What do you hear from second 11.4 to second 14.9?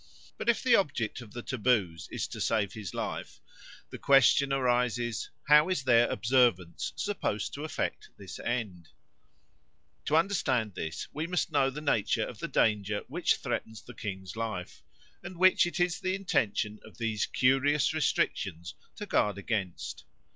know the nature of the danger which threatens the king's life,